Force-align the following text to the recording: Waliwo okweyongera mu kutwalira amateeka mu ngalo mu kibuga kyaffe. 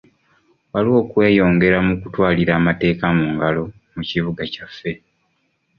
Waliwo 0.71 0.97
okweyongera 1.03 1.77
mu 1.87 1.93
kutwalira 2.01 2.51
amateeka 2.59 3.05
mu 3.17 3.25
ngalo 3.33 3.63
mu 3.93 4.01
kibuga 4.09 4.43
kyaffe. 4.53 4.91